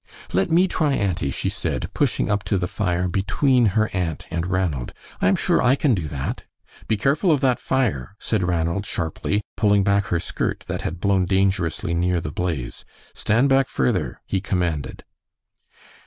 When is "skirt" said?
10.19-10.63